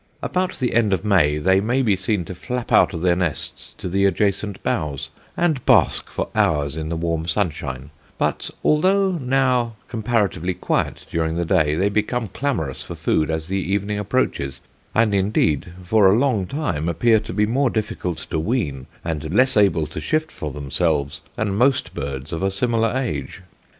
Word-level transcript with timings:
About 0.23 0.57
the 0.57 0.73
end 0.73 0.93
of 0.93 1.05
May 1.05 1.37
they 1.37 1.61
may 1.61 1.83
be 1.83 1.95
seen 1.95 2.25
to 2.25 2.33
flap 2.33 2.71
out 2.71 2.91
of 2.91 3.01
their 3.03 3.15
nests 3.15 3.75
to 3.77 3.87
the 3.87 4.05
adjacent 4.05 4.63
boughs, 4.63 5.09
and 5.37 5.63
bask 5.63 6.09
for 6.09 6.29
hours 6.33 6.75
in 6.75 6.89
the 6.89 6.95
warm 6.95 7.27
sunshine; 7.27 7.91
but 8.17 8.49
although 8.63 9.11
now 9.11 9.75
comparatively 9.89 10.55
quiet 10.55 11.05
during 11.11 11.35
the 11.35 11.45
day, 11.45 11.75
they 11.75 11.87
become 11.87 12.29
clamorous 12.29 12.81
for 12.81 12.95
food 12.95 13.29
as 13.29 13.45
the 13.45 13.59
evening 13.61 13.99
approaches, 13.99 14.59
and 14.95 15.13
indeed 15.13 15.71
for 15.85 16.07
a 16.09 16.17
long 16.17 16.47
time 16.47 16.89
appear 16.89 17.19
to 17.19 17.31
be 17.31 17.45
more 17.45 17.69
difficult 17.69 18.17
to 18.31 18.39
wean, 18.39 18.87
and 19.05 19.31
less 19.31 19.55
able 19.55 19.85
to 19.85 20.01
shift 20.01 20.31
for 20.31 20.49
themselves, 20.51 21.21
than 21.35 21.53
most 21.53 21.93
birds 21.93 22.33
of 22.33 22.41
a 22.41 22.49
similar 22.49 22.91
age. 22.97 23.43